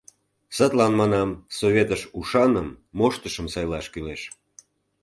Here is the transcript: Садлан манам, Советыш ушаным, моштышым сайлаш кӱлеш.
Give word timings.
Садлан 0.55 0.93
манам, 0.99 1.29
Советыш 1.57 2.01
ушаным, 2.19 2.67
моштышым 2.97 3.47
сайлаш 3.53 3.85
кӱлеш. 3.93 4.21